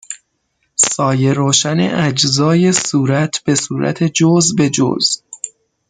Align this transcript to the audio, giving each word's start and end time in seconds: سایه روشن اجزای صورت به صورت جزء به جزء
سایه 0.75 1.33
روشن 1.33 1.79
اجزای 1.79 2.71
صورت 2.73 3.43
به 3.43 3.55
صورت 3.55 4.03
جزء 4.03 4.55
به 4.57 4.69
جزء 4.69 5.21